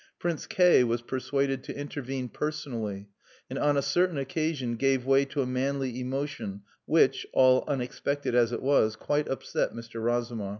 Prince 0.17 0.47
K 0.47 0.83
was 0.83 1.03
persuaded 1.03 1.63
to 1.63 1.77
intervene 1.77 2.27
personally, 2.27 3.07
and 3.51 3.59
on 3.59 3.77
a 3.77 3.83
certain 3.83 4.17
occasion 4.17 4.75
gave 4.75 5.05
way 5.05 5.25
to 5.25 5.43
a 5.43 5.45
manly 5.45 5.99
emotion 5.99 6.63
which, 6.87 7.23
all 7.33 7.63
unexpected 7.67 8.33
as 8.33 8.51
it 8.51 8.63
was, 8.63 8.95
quite 8.95 9.27
upset 9.27 9.75
Mr. 9.75 10.03
Razumov. 10.03 10.49